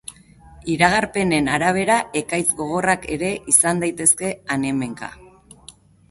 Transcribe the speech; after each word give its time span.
Iragarpenen 0.75 1.49
arabera 1.57 1.97
ekaitz 2.21 2.47
gogorrak 2.61 3.05
ere 3.17 3.29
izan 3.53 3.83
daitezke 3.83 4.31
han-hemenka. 4.55 5.11